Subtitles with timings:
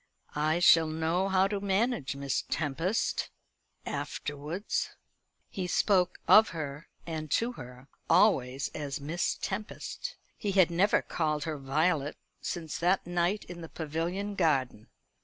[0.33, 3.29] I shall know how to manage Miss Tempest
[3.85, 4.89] afterwards."
[5.47, 10.15] He spoke of her, and to her, always as Miss Tempest.
[10.35, 14.87] He had never called her Violet since that night in the Pavilion garden.